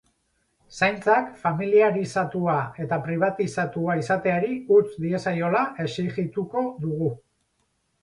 Zaintzak 0.77 1.27
familiarizatua 1.43 2.57
eta 2.87 2.99
pribatizatua 3.09 4.01
izateari 4.03 4.53
utz 4.81 4.89
diezaiola 5.07 5.65
exijituko 5.89 6.69
dugu. 6.85 7.17